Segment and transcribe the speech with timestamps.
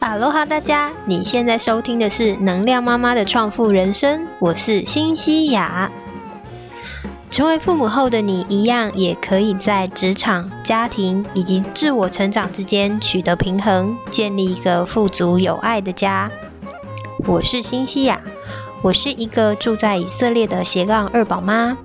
[0.00, 0.90] 哈喽哈，大家！
[1.04, 5.90] 你现在收听的是能量妈妈的创富人生，我是新西亚。
[7.30, 16.30] 成为父母后的你，一样也可以在职场、家庭以及自我成长之间取得平衡，建立一个富足有爱的家。
[17.26, 18.18] 我是新西亚，
[18.80, 21.76] 我是一个住在以色列的斜杠二宝妈，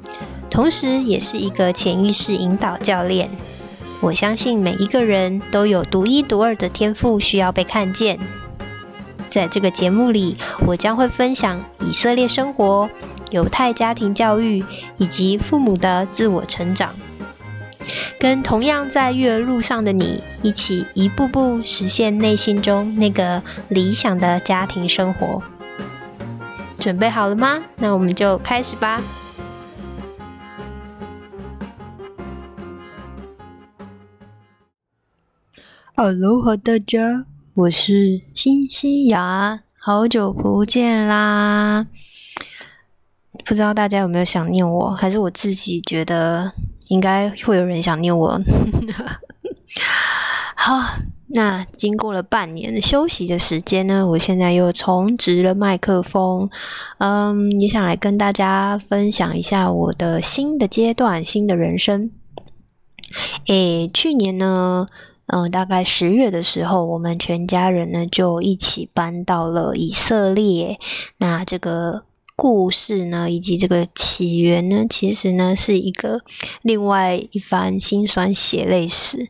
[0.50, 3.30] 同时也是一个潜意识引导教练。
[4.02, 8.20] 我相信每一个人都有独一无二的天赋，需要被看见。
[9.30, 12.90] 在这个节目里，我将会分享以色列生活、
[13.32, 14.64] 犹太家庭教育
[14.98, 16.94] 以及父母的自我成长，
[18.20, 25.42] 跟同样在育儿路上的你一起，一步步实现内心中那个理想的家庭生活。
[26.78, 27.62] 准备好了吗？
[27.78, 29.02] 那我们就开始吧。
[35.98, 41.88] 哈喽，哈大家，我是新西亚，好久不见啦！
[43.46, 46.52] 不知道大家有没有想念我，还是我自己觉得
[46.90, 48.42] 应该会有人想念我。
[50.58, 56.50] 好，那经过了半年的休息的时间呢，我现在又重植了麦克风，
[56.98, 62.12] 嗯，也想来跟大家分享一下我的新的阶段、新的人生。
[63.48, 64.88] 诶，去年呢？
[65.28, 70.78] 嗯，大概十月的时候，我们全家人呢就一起搬到了以色列。
[71.18, 72.04] 那这个。
[72.38, 76.20] 故事呢，以及这个起源呢，其实呢是一个
[76.64, 79.26] 另外一番辛酸血泪史。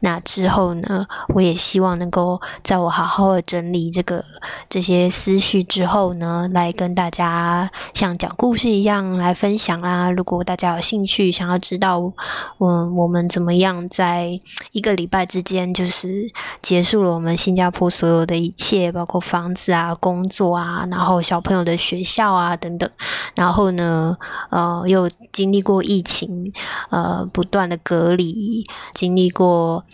[0.00, 4.22] 那之后呢，我也希望能够在我好好的整理这个
[4.68, 10.10] 这些思绪之后呢，来跟大家像讲故事一样来分享啊。
[10.10, 12.12] 如果大家有兴趣，想要知道，
[12.58, 14.38] 嗯，我们怎么样在
[14.72, 22.49] 一个礼拜之间，就是结束了我们新加坡所有的一切，包括房子啊、工作啊，然后小朋友的学校啊。
[22.50, 22.90] 啊，等等，
[23.36, 24.16] 然后呢，
[24.50, 26.52] 呃，又经历过疫情，
[26.90, 29.84] 呃，不断的隔离，经历过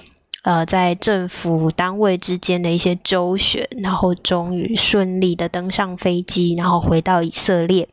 [0.43, 7.89] 呃，在政府单位之间的一些周旋，然后终于顺利的登上飞机，然后回到以色列。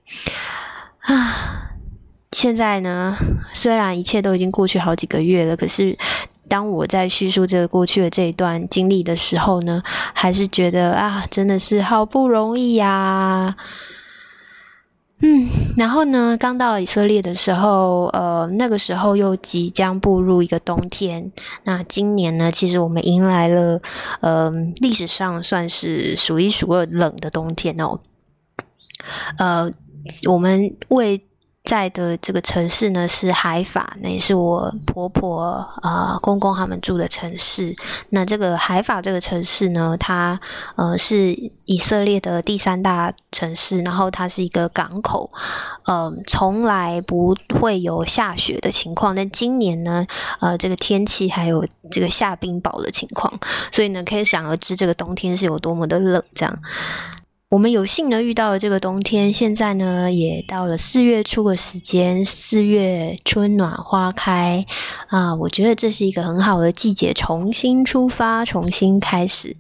[0.99, 1.73] 啊，
[2.31, 3.17] 现在呢，
[3.51, 5.97] 虽然一切都已经过去好几个月了，可是
[6.47, 9.81] 当我在叙述这个过去的这一段经历的时候呢，
[10.13, 13.55] 还是觉得啊，真的是好不容易呀。
[15.25, 15.47] 嗯，
[15.77, 21.31] 然后呢，刚到以色列的时候，呃，那个时候又即将步入一个冬天。
[21.63, 23.81] 那今年呢，其实我们迎来了，
[24.19, 28.01] 嗯，历史上算是数一数二冷的冬天哦。
[29.37, 29.71] 呃，
[30.29, 31.25] 我们为
[31.63, 35.41] 在的这个城市呢是海法，那也是我婆婆
[35.81, 37.73] 啊公公他们住的城市。
[38.09, 40.39] 那这个海法这个城市呢，它
[40.75, 41.33] 呃是
[41.65, 45.31] 以色列的第三大城市，然后它是一个港口，
[45.85, 49.15] 嗯，从来不会有下雪的情况。
[49.15, 50.05] 但今年呢，
[50.41, 53.33] 呃，这个天气还有这个下冰雹的情况，
[53.71, 56.59] 所以呢，可以想而知这个冬天是有多么的冷，这样。
[57.53, 64.65] 我们有幸呢遇到了这个冬天，现在呢也到了四月初的时间，四月春暖花开
[65.09, 69.55] 啊，我觉得这是一个很好的季节，重新出发，重新开始。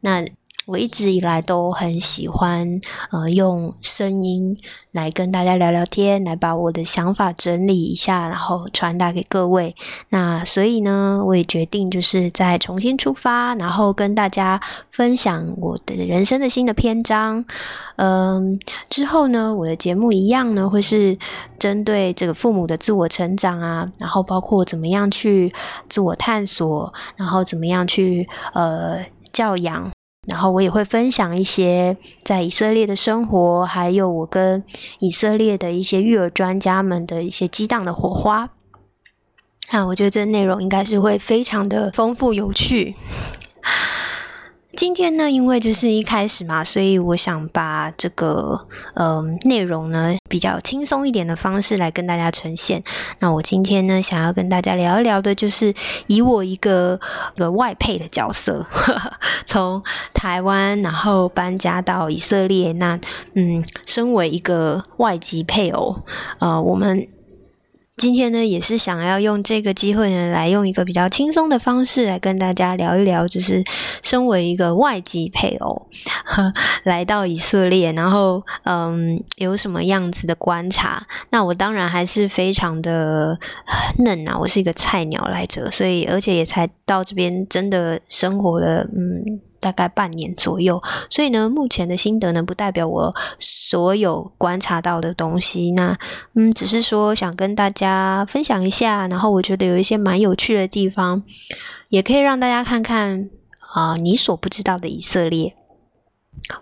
[0.00, 0.22] 那。
[0.70, 4.56] 我一直以来都很喜欢，呃，用声音
[4.92, 9.74] 来跟大家聊聊天，来把我的想法整理一下，然后传达给各位。
[10.10, 14.60] 那所以呢，我也决定就是再重新出发，然后跟大家
[14.92, 17.44] 分享我的人生的新的篇章。
[17.96, 18.56] 嗯，
[18.88, 21.18] 之后呢，我的节目一样呢，会是
[21.58, 25.52] 针对这个父母的自我成长啊，然后包括怎么样去
[25.88, 29.90] 自我探索，然后怎么样去呃教养。
[30.30, 34.62] 然后我也会分享一些在以色列的生活，还有我跟
[35.00, 38.50] 以色列的一些育儿专家们的一些激荡的火花。
[39.70, 42.94] 啊，我觉得这内容应该是会非常的丰富有趣。
[44.80, 52.82] 今天呢，因为就是一开始嘛，所以我想把这个呃内容呢比较轻松一点的方式来跟大家呈现。
[53.18, 55.74] 那我今天呢，想要跟大家聊一聊的，就是
[56.06, 56.98] 以我一个
[57.36, 58.64] 个外配的角色，
[59.44, 59.82] 从
[60.14, 62.98] 台湾然后搬家到以色列，那
[63.34, 65.94] 嗯，身为一个外籍配偶，
[66.38, 67.06] 呃，我们。
[68.00, 73.62] 今天呢，也是想要用这个机会呢，来用一个比较轻松的方式来跟大家聊一聊，就是
[74.02, 75.86] 身为一个外籍配偶
[76.84, 81.06] 来到以色列，然后嗯，有什么样子的观察？
[81.28, 83.38] 那我当然还是非常的
[83.98, 95.70] 嫩啊，我是一个菜鸟来着，所以而且也才到这边，真的生活了嗯大概半年左右，所以呢，目前的心得呢，不代表我所有观察到的东西。
[95.72, 95.96] 那
[96.34, 101.22] 嗯，只是说想跟大家分享一下，然后我觉得有一些蛮有趣的地方，
[101.90, 103.28] 也可以让大家看看
[103.74, 105.54] 啊，你所不知道的以色列。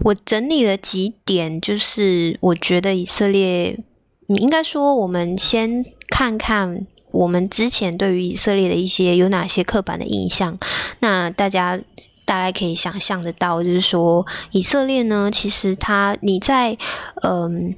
[0.01, 3.79] 我整理了几点，就是我觉得以色列，
[4.27, 10.59] 你应该说，我们先看看我们之前对于以色列的一些有哪些刻板的印象。
[11.01, 11.81] 那大家
[12.29, 16.77] 大概可以想象得到，就是说以色列呢，其实他你在
[17.23, 17.75] 嗯。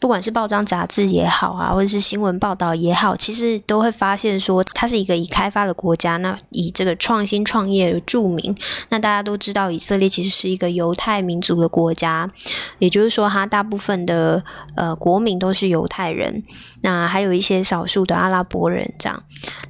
[0.00, 6.16] 不管是报章杂志也好啊，或者是新闻报道也好，其实都会发现说，它是一个已开发的国家。
[6.18, 8.56] 那以这个创新创业著名。
[8.90, 12.30] 那大家都知道，以色列其实是一个犹太民族的国家，
[12.78, 14.42] 也就是说，它大部分的
[14.76, 16.42] 呃国民都是犹太人。
[16.82, 19.22] 那还有一些少数的阿拉伯人这样。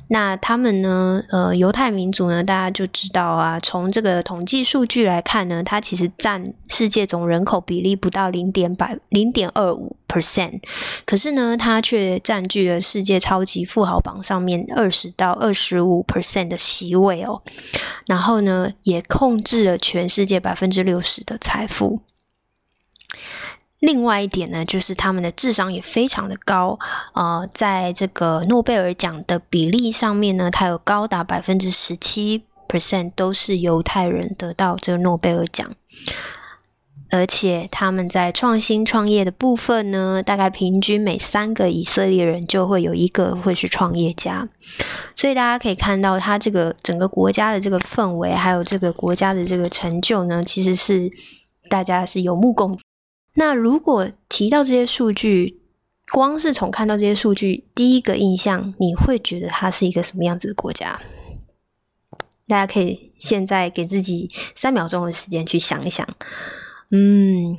[0.08, 1.22] 那他们呢？
[1.30, 10.60] 呃，犹太民族呢，大家就知道啊，从这个统计数据来看呢，它其实占世界总人口比例不到零点百零点二五 percent，
[11.04, 17.42] 可是呢，它却占据了世界超级富豪榜上面二十到二十五 percent 的席位哦。
[18.06, 22.00] 然后呢，也控制了全世界百分之六十的财富。
[23.78, 26.76] 另外一点呢，就是他们的智商也非常的高，
[27.14, 35.70] 呃，在这个诺贝尔奖的比例上面呢，它有高达百分之十七 percent 都是犹太人得到这个诺贝尔奖，
[37.10, 44.48] 而且他们在创新创业的部分呢，大概平均每三个以色列人就会有一个会是创业家，
[45.16, 51.10] 所以大家可以看到，他这个整个国家的这个氛围，还有这个国家的这个成就呢，其实是
[51.70, 52.82] 大家是有目共睹。
[53.34, 55.60] 那如果提到这些数据，
[56.12, 61.00] 光是从看到这些数据，第一个印象，你会觉得它是一个什么样子的国家？
[62.46, 66.06] 大家可以现在给自己三秒钟的时间去想一想。
[66.90, 67.56] 嗯，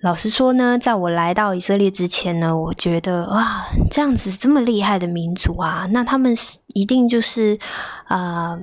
[0.00, 6.34] 老实说呢，在我来到以色列之前呢，我觉得哇，这样子这么厉害的民族啊，那他们
[6.74, 7.58] 一定就是
[8.06, 8.58] 啊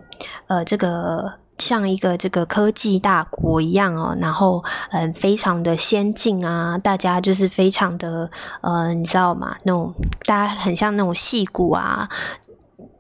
[0.48, 1.40] 呃这个。
[1.58, 8.28] 像一个这个科技大国一样哦，然后嗯，非常的先进啊，大家就是非常的
[8.62, 9.56] 呃，你知道吗？
[9.64, 9.94] 那种
[10.26, 12.10] 大家很像那种戏骨啊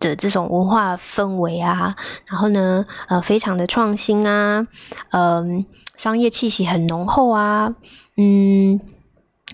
[0.01, 1.95] 的这种文化氛围啊，
[2.25, 4.68] 然后呢，呃，非常的创新啊，
[5.12, 5.65] 嗯，
[5.95, 7.74] 商业气息很浓厚啊，
[8.18, 8.77] 嗯，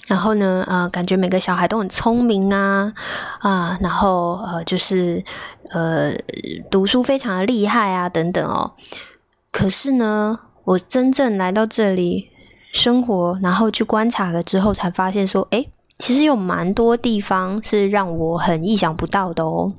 [0.07, 2.91] 然后呢，呃，感觉每个小孩都很聪明啊，
[3.41, 5.23] 啊，然后呃，就是。
[5.69, 6.13] 呃，
[6.71, 8.71] 读书非常的厉害啊，等等哦。
[9.51, 12.29] 可是呢，我真正来到这里
[12.71, 15.65] 生活，然后去观察了之后，才发现说，哎，
[15.97, 19.73] 其实有蛮多地方是让我很意想不到的哦。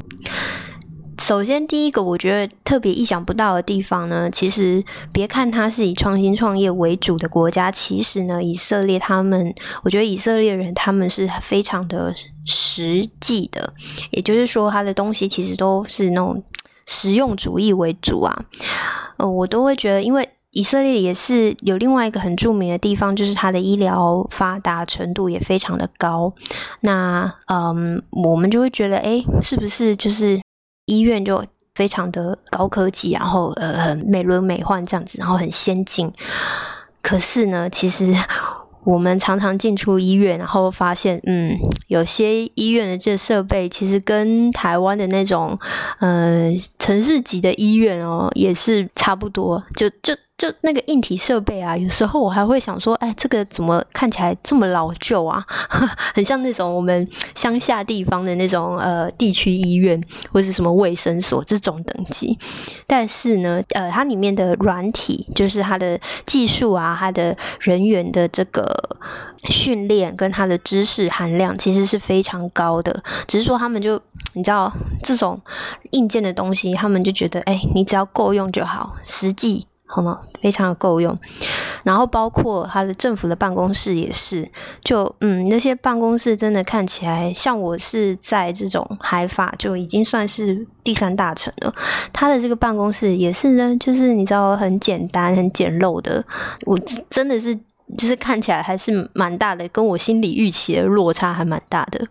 [1.20, 4.82] 首先，第一个我觉得特别意想不到的地方呢，其实
[5.12, 12.14] 别看它是以创新创业为主的国家，其实呢，以色列他们，我觉得以色列人他们是非常的
[12.46, 13.74] 实际的，
[14.10, 16.42] 也就是说，他的东西其实都是那种
[16.86, 18.44] 实用主义为主啊。
[19.18, 20.26] 呃，我都会觉得，因为
[20.58, 26.32] 以色列也是有另外一个很著名的地方，就是它的医疗发达程度也非常的高。
[26.80, 30.40] 那嗯，我们就会觉得，哎，是不是就是？
[30.90, 31.44] 医院就
[31.74, 36.10] 非常的高科技，然后呃很美轮美奂这样子，然后很先进。
[37.02, 38.10] 可是呢，其实
[38.84, 45.58] 我们常常进出医院，然后发现，嗯，有些医院的这设备其实跟台湾的那种
[45.98, 50.16] 呃城市级的医院哦，也是差不多，就就。
[50.38, 55.44] 就那个硬体设备啊，有时候我还会想说，哎，这个怎么看起来这么老旧啊？
[56.14, 60.00] 很像那种我们乡下地方的那种呃地区医院
[60.32, 62.38] 或是什么卫生所这种等级。
[62.86, 68.96] 但是呢，呃，它里面的软体，就是它的技术啊，它的人员的这个
[69.50, 73.02] 训练跟它的知识含量，其实是非常高的。
[73.26, 74.00] 只是说他们就
[74.34, 75.40] 你知道这种
[75.90, 79.66] 硬件的东西，他们就觉得，哎，你只要够用就好，实际。
[79.88, 80.20] 好吗？
[80.42, 81.18] 非常的够用，
[81.82, 84.48] 然后包括他的政府的办公室也是，
[84.84, 91.74] 就嗯，那些办公室真的看起来像我是在这种海法就已经算是第三大城了。
[92.12, 96.22] 他的这个办公室也是呢，就是你知道很简单、很简陋的，
[96.66, 96.78] 我
[97.08, 97.58] 真的是
[97.96, 102.06] 就是看起来还是蛮大的，跟我心理预期的落差还蛮大的。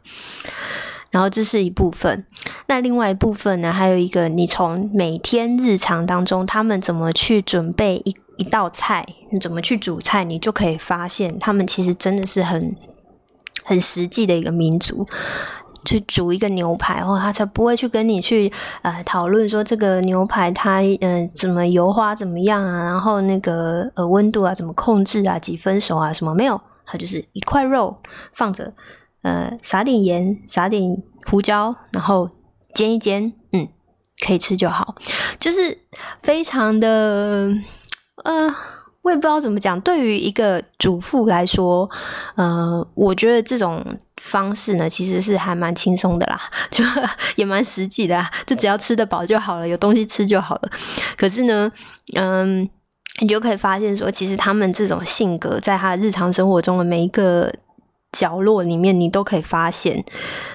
[1.12, 2.26] 然后这是一部分，
[2.68, 3.72] 那另外一部分呢？
[3.72, 12.76] 还有一个，你从每天日常当中，他们怎么去准备一一道菜，你怎么去煮菜，你就可以发现，他们其实真的是很
[13.64, 15.06] 很实际的一个民族。
[15.86, 27.96] 去煮一个牛排，或他才不会去跟你去呃讨论说这个牛排它嗯怎么油花怎么样啊，然后那个呃温度啊怎么控制啊，几分熟啊什么没有，它就是一块肉
[28.34, 28.74] 放着，
[29.22, 32.30] 呃撒点盐，撒点胡椒，然后
[32.74, 33.68] 煎一煎，嗯，
[34.26, 34.96] 可以吃就好，
[35.40, 35.78] 就是
[36.22, 37.52] 非常的
[38.24, 38.54] 呃。
[39.04, 41.90] 我也不知道怎么讲，对于一个主妇来说，
[42.36, 43.82] 呃，我觉得这种
[44.22, 46.38] 方式呢，其实是还蛮轻松的啦，
[46.70, 46.84] 就
[47.38, 50.70] 也蛮实际的啦，就只要吃得饱就好了，有东西吃就好了。
[51.16, 51.72] 可是呢，
[52.18, 52.70] 嗯，
[53.22, 57.54] 你就可以发现说，其实他们这种性格，在他日常生活中的每一个。
[58.12, 60.04] 角落里面你都可以发现，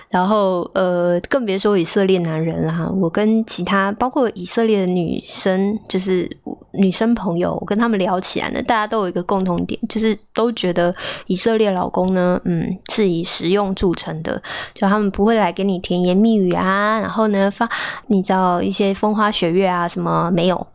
[0.09, 2.89] 然后呃，更别说以色列男人啦。
[3.01, 6.29] 我跟其他包括以色列的女生，就是
[6.73, 10.95] 女生朋友，我跟他们聊起来呢，大家都有一个共同点，就是都觉得
[11.27, 14.43] 以色列老公呢，嗯，是以实用著称的，
[14.75, 17.69] 就他们不会来给你甜言蜜语啊，然后呢发
[18.07, 20.67] 你知道一些风花雪月啊什么没有，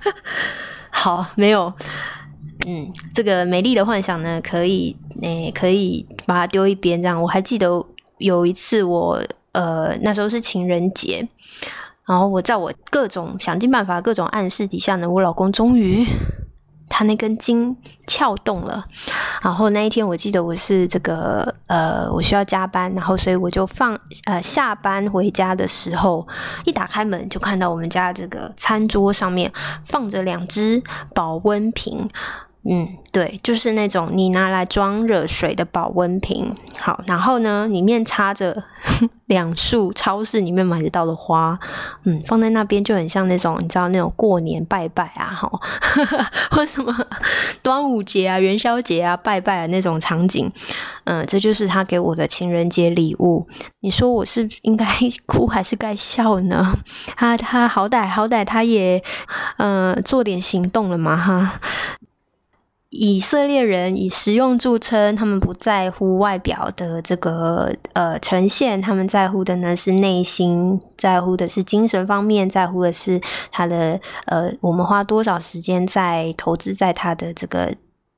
[0.90, 1.72] 好没有。
[2.68, 7.00] 嗯，这个美丽的幻想呢，可以诶，可以把它丢一边。
[7.00, 7.80] 这样，我还记得
[8.18, 11.28] 有一次，我呃那时候是情人节，
[12.04, 16.04] 然后我在我各种想尽办法、各种暗示底下呢，我老公终于
[16.90, 18.84] 他那根筋撬动了。
[19.42, 26.26] 然后那一天，我记得我是这个呃，我需要加班，然后所以我就放呃下班回家的时候，
[26.64, 29.52] 一打开门就看到我们家这个餐桌上面
[29.84, 30.82] 放着两只
[31.14, 32.10] 保温瓶。
[32.68, 36.54] 嗯，对，就是那种你拿来装热水的保温瓶。
[36.78, 38.64] 好，然后呢，里面插着
[39.26, 41.58] 两束超市里面买得到的花。
[42.04, 45.50] 嗯，放在那边就很像那种你知道那种过年拜拜啊，哈，
[46.50, 46.92] 或什么
[47.62, 50.50] 端午节啊、元宵节啊拜拜的那种场景。
[51.04, 53.46] 嗯，这就是他给我的情人节礼物。
[53.80, 54.84] 你说我是应该
[55.26, 56.76] 哭还是该笑呢？
[57.16, 59.02] 他他好歹好歹他也
[59.58, 61.60] 呃做点行动了嘛，哈。
[62.98, 73.20] 以色列人以实用著称，他们不在乎外表的这个呃呈现，他们在乎的呢是内心，在乎的是精神方面，在乎的是
[73.52, 77.74] 他的呃，我们花多少时间在投资在他的这个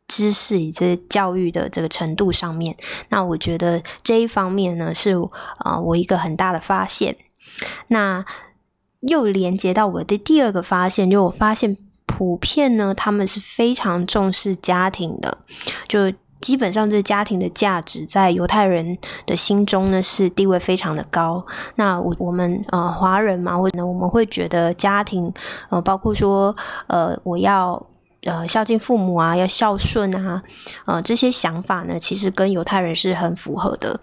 [0.07, 2.77] 知识以及教育的这个程度上面。
[3.09, 5.17] 那我觉得这一方面呢是
[5.59, 7.17] 啊，我一个很大的发现。
[7.89, 8.25] 那
[9.01, 11.77] 又连接到我的第二个发现，就我发现。
[12.19, 15.39] 普遍呢，他们是非常重视家庭的，
[15.87, 21.47] 就基本上这家庭的价值在犹太人的心中呢是地位非常的高。
[21.77, 25.33] 那我我们呃华人嘛，或者我们会觉得家庭
[25.69, 26.57] 呃包括说
[26.89, 27.81] 呃我要
[28.25, 30.43] 呃孝敬父母啊，要孝顺啊，
[30.87, 34.01] 呃这些想法呢，其实跟犹太人是很符合的。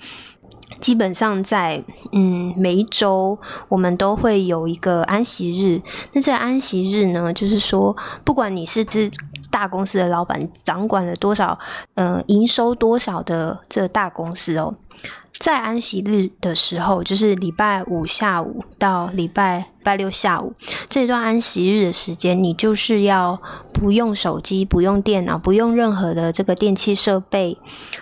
[0.80, 5.82] 基本上在嗯每一周，我们都会有一个安息日。
[6.14, 9.10] 那这安息日呢，就是说，不管你是只
[9.50, 11.58] 大公司的老板，掌管了多少，
[11.96, 14.76] 嗯，营收多少的这大公司哦。
[15.46, 20.56] 在安息日的时候，就是礼拜五下午到礼拜拜六下午
[20.90, 23.40] 这段安息日的时间，你就是要
[23.72, 27.60] 不用手机、不用电脑、不用任何的这个电器设备，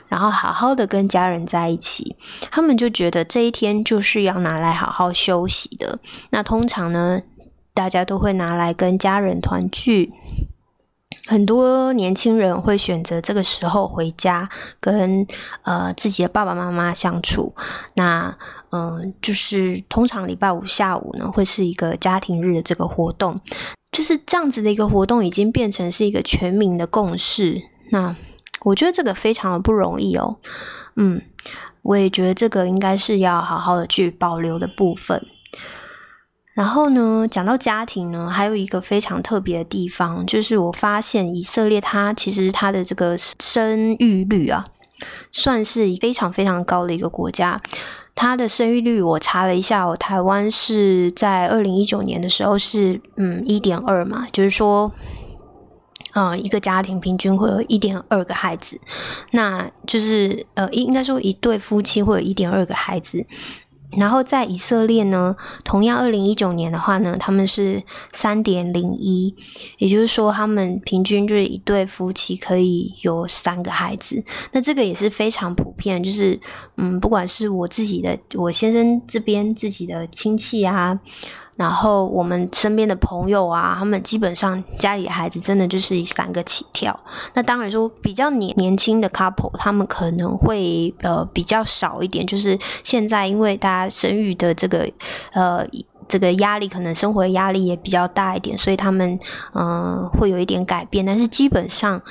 [0.08, 2.16] 然后好好的跟家人在一起。
[2.50, 6.00] 他们就觉得这一天就是要拿来好好休息的。
[6.30, 7.20] 那通常呢，
[7.74, 10.14] 大家都会拿来跟家人团聚。
[11.28, 14.50] 很多年轻人会选择这个时候回家，
[14.80, 15.26] 跟
[15.62, 17.56] 呃自己的爸爸妈妈相处。
[17.96, 18.38] 那
[18.72, 23.40] 嗯，就是通常礼拜五下午呢，会是一个家庭日的这个活动。
[23.92, 27.62] 就是这样子的一个活动，已经变成是一个全民的共识。
[27.92, 28.16] 那
[28.64, 30.40] 我觉得这个非常的不容易哦。
[30.96, 31.22] 嗯，
[31.84, 35.24] 我也觉得这个应该是要好好的去保留的部分。
[36.54, 44.64] 然后呢，讲到家庭呢，还有一个非常特别的地方，就是我发现以色列它其实它的这个生育率啊，
[45.32, 47.60] 算是非常非常高的一个国家。
[48.16, 54.92] 它的生育率我查了一下，我台湾是在二零一九年的时候是嗯一点二嘛，就是说，
[56.14, 58.80] 嗯一个家庭平均会有一点二个孩子，
[59.32, 63.26] 那就是呃应该说一对夫妻会有一点二个孩子。
[63.98, 67.82] 然后在以色列呢，同样二零一九年的话呢，他们是
[68.14, 69.34] 三点零一，
[69.78, 74.24] 也就是说，他们平均就是一对夫妻可以有三个孩子。
[74.52, 76.40] 那这个也是非常普遍，就是
[76.78, 81.00] 嗯，不管是我自己的我先生这边自己的亲戚啊，
[81.56, 87.00] 然后我们身边的朋友啊，他们基本上家里的孩子真的就是三个起跳。
[87.36, 92.26] 那当然说比较年年轻的 couple，他们可能会呃比较少一点。
[92.26, 94.90] 就是现在因为大家生育的这个
[95.34, 95.64] 呃
[96.08, 99.20] 这个压力，可能生活压力也比较大一点，所以他们
[99.54, 101.06] 嗯会有一点改变。
[101.06, 102.02] 但是基本上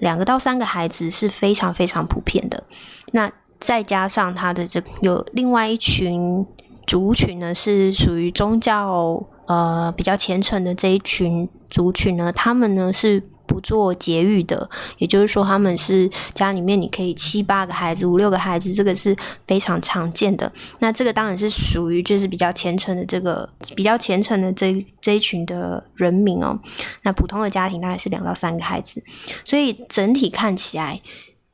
[0.00, 2.64] 两个到三个孩子是非常非常普遍的。
[3.12, 6.44] 那再加上他的这有另外一群。
[6.88, 19.14] 族群呢是属于宗教呃比较虔诚的这一群族群呢，他们呢是不做节育的，也就是说他们是家里面你可以七八个孩子、五六个孩子，这个是
[19.46, 20.50] 非常常见的。
[20.78, 26.58] 那这个当然是属于就是比较虔诚的这个比较虔诚的这这一群的人民哦。
[27.02, 29.02] 那普通的家庭大概是两到三个孩子，
[29.44, 31.02] 所以整体看起来。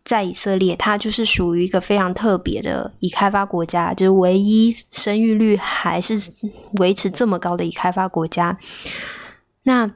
[0.05, 6.31] 在以色列，它就是属于一个非常特别的已开发国家，就是唯一生育率还是
[6.79, 8.59] 维持这么高的已开发国家。
[9.63, 9.91] 那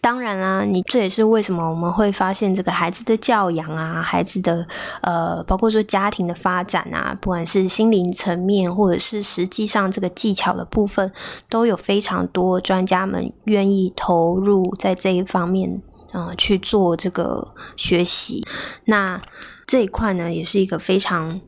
[0.00, 4.66] 当然啦，你这也是为什么我们会发现这个孩子的教养啊，孩子的
[5.00, 11.10] 呃，包括说家庭的发展啊，不管是心灵层面，或者是实际上这个技巧的部分，
[11.48, 15.80] 都有非常多专家们愿意投入在这一方面。
[16.16, 18.46] 嗯，去做这个学习，
[18.84, 19.20] 那
[19.66, 21.40] 这一块呢，也是一个非常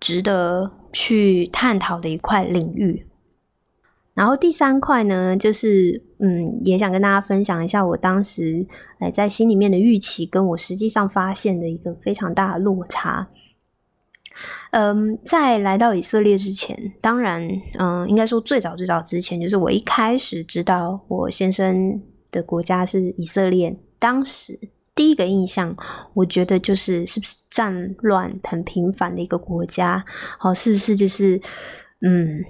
[0.00, 3.06] 值得去探讨的一块领域。
[4.14, 8.66] 然后第三块呢，就是嗯，也想跟大家分享一下我当时
[8.98, 13.28] 哎在心里面的预期，跟我实际上发现的一个非常大的落差。
[14.70, 17.46] 嗯，在来到以色列之前，当然，
[17.78, 22.00] 嗯，应该说最早最早之前，就是我一开始知道我先生
[22.30, 23.76] 的国家是以色列。
[23.98, 24.58] 当时
[24.94, 25.76] 第一个印象，
[26.14, 30.04] 我觉得就是是不是战乱很频繁的一个国家？
[30.40, 31.40] 哦，是不是就是
[32.02, 32.44] 嗯，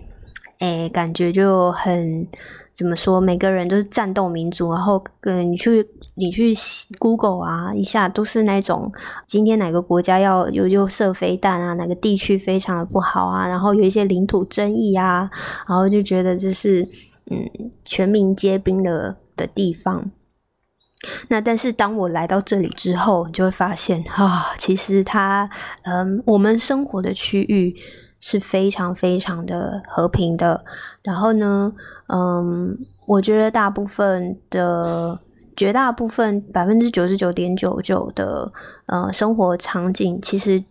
[0.59, 2.27] 哎，感觉就很
[2.73, 3.21] 怎么说？
[3.21, 6.55] 每个人都是战斗民族，然后嗯你去你去
[6.99, 8.91] Google 啊一下，都是那种
[9.27, 15.31] 今天哪个国家要又又射飞弹啊，哪个地区非常的不好啊，然后有一些领土争议啊，
[15.69, 16.89] 然后就觉得这是
[17.31, 20.11] 嗯全民皆兵的的地方。
[21.29, 25.49] 那但是当我来到这里之后，你就会发现啊，其实它，
[25.83, 27.75] 嗯，我们生活的区域
[28.21, 30.65] 是非常非常的和平的。
[31.05, 31.73] 然后呢，
[32.09, 35.21] 嗯，我觉得大部分的、
[35.57, 38.53] 绝大部分百分之九十九点九九的
[38.87, 40.65] 呃生活场景，其实。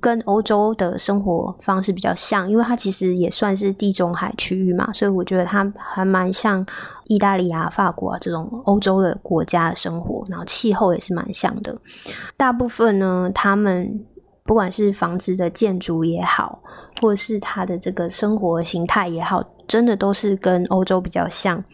[0.00, 6.64] 跟欧洲的生活方式比较像，因为它其实也算是地中海区域嘛，所以我觉得它还蛮像
[7.06, 11.76] 意大利啊、法国啊这种欧洲的国家的生活，然后气候也是蛮像的。
[12.36, 14.04] 大部分呢，他们
[14.44, 16.62] 不管是房子的建筑也好，
[17.00, 21.64] 或是它的这个生活形态也好，真的都是跟欧洲比较像。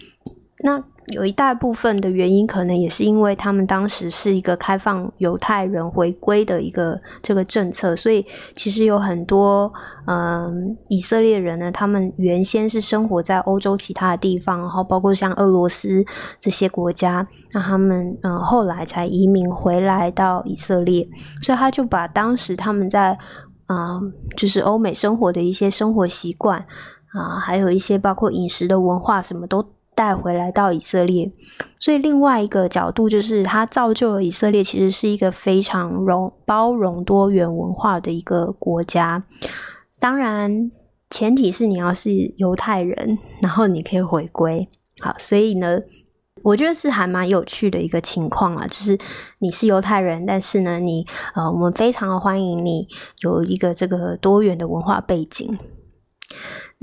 [0.62, 8.24] 那有一大部分的原因，可能也是因为他们当时是一个开放犹太人回归的一个这个政策，所以
[8.56, 9.70] 其实有很多
[10.06, 16.02] 嗯以色列人呢，他们原先是生活在欧洲其他的地方，然后包括像俄罗斯
[16.40, 21.06] 这些国家，那他们嗯后来才移民回来到以色列，
[21.42, 23.18] 所以他就把当时他们在
[23.66, 24.00] 啊
[24.36, 26.64] 就是欧美生活的一些生活习惯
[27.12, 29.62] 啊，还有一些包括饮食的文化什么都。
[29.94, 31.30] 带回来到以色列，
[31.78, 39.24] 所以另外一个角度就是，它造就了以色列其实是一个非常容包容多元文化的一个国家。
[39.98, 40.70] 当然，
[41.08, 44.68] 前提是你要是犹太人，然后你可以回归。
[45.00, 45.80] 好，所以呢，
[46.42, 48.98] 我觉得是还蛮有趣的一个情况啊，就是
[49.38, 52.86] 你是犹太人，但是呢，你呃，我们非常欢迎你
[53.22, 55.58] 有一个这个多元的文化背景。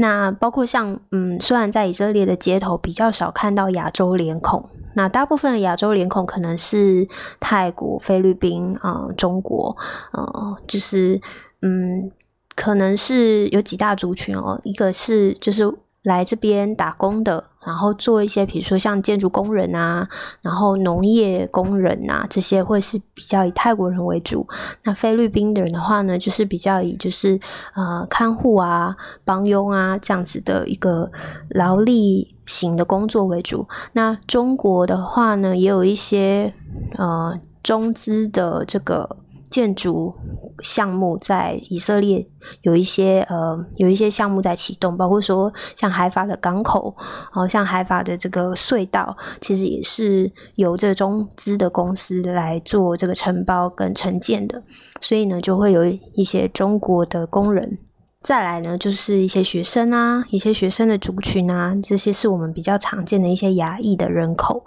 [0.02, 7.08] 那包括像，嗯，虽然在以色列的街头比较少看到亚洲脸孔，那大部分的亚洲脸孔可能是
[7.40, 9.78] 泰国、菲律宾啊、中国，
[10.12, 11.22] 呃，就是，
[11.62, 12.12] 嗯，
[12.56, 15.74] 可能是有几大族群哦，一个是就是。
[16.04, 20.08] 来这边打工的，然后做一些，比如说像建筑工人啊，
[20.42, 24.48] 然后农业工人啊，这些会是比较以泰国人为主。
[24.84, 27.40] 那菲律宾的人的话呢，就是比较以就是
[27.76, 31.12] 呃看护啊、帮佣啊这样子的一个
[31.50, 33.68] 劳力型的工作为主。
[33.94, 36.54] 那中国的话呢，也有一些
[36.98, 39.18] 呃中资的这个。
[39.52, 40.16] 建筑
[40.64, 42.26] 项目在以色列
[42.62, 54.64] 有一些呃有一些项目在启动，包括说像海法的港口，然后像海法的这个隧道，其实也是由这中资的公司来做这个承包跟承建的，
[55.02, 57.78] 所以呢就会有一些中国的工人
[58.24, 64.64] 再来呢，就是一些学生啊，一些学生的族群啊，这些是我们比较常见的一些亚裔的人口。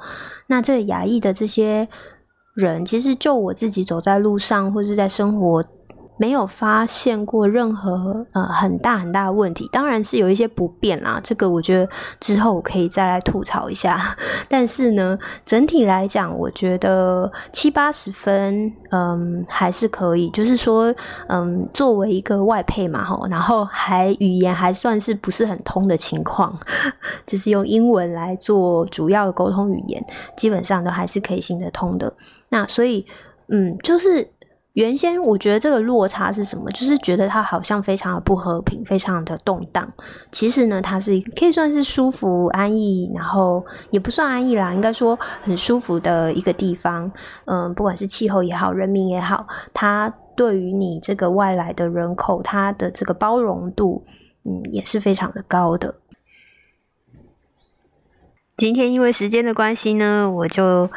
[0.49, 1.89] 那这亚裔的这些
[2.55, 5.63] 人，其实就我自己走在路上或是在生活。
[6.17, 11.21] 没有发现过任何呃很大很大的问题，当然是有一些不便啦。
[11.23, 14.01] 这个我觉得之后我可以再来吐槽一下。
[14.49, 20.31] 但是呢，整体来讲，我觉得七八十分，嗯，还是可以。
[20.31, 20.95] 就是说，
[21.29, 26.57] 嗯，作为一个外配嘛，吼，然后还语言还算是不是很通的情况，
[27.27, 30.05] 就是用英文来做主要的沟通语言，
[30.37, 32.15] 基本上都还是可以行得通的。
[32.51, 33.05] 那所以，
[33.49, 34.29] 嗯，就是。
[34.75, 36.69] 原先我觉得这个落差是什么？
[36.73, 39.93] 就是觉得它好像非常的不和平，非常的动荡。
[40.33, 47.11] 其实呢，它是可以算是舒服安逸，然后也不算安逸啦，应该说很舒服的一个地方。
[47.45, 54.05] 嗯，不管是气候也好，人民也好，它对于你这个外来的人口，它的这个包容度，
[54.43, 55.95] 嗯，也是非常的高的。
[58.57, 60.91] 今天因为时间的关系呢，我就。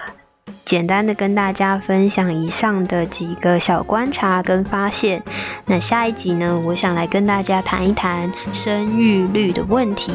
[0.68, 5.24] 简单的跟大家分享以上的几个小观察跟发现。
[5.66, 10.12] 那下一集呢，我想来跟大家谈一谈生育率的问题。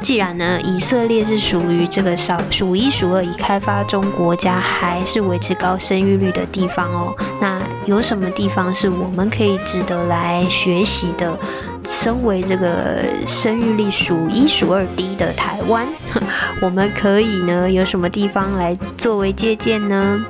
[0.00, 7.12] 既然呢，以色列是属于这个少数一数二已开发中国家，还是维持高生育率的地方哦。
[7.40, 11.36] 那有什么地方是我们可以值得来学习的？
[11.84, 15.86] 身为这个生育率数一数二低的台湾，
[16.60, 20.24] 我们可以呢有什么地方来作为借鉴呢？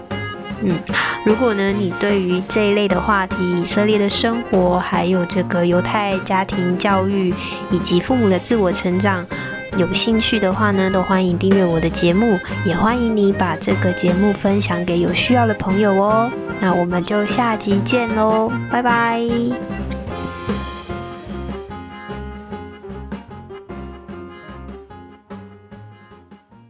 [0.65, 0.79] 嗯，
[1.25, 7.35] 如果呢你对于这一类的话题，以色列的生活，还有这个犹太家庭教育
[7.71, 9.27] 以及父母的自我成长
[9.77, 16.31] 有兴趣的话呢，都欢迎订阅我的节目，也欢迎你把这个节目分享给有需要的朋友哦。
[16.61, 19.92] 那我们就下集见喽，拜拜。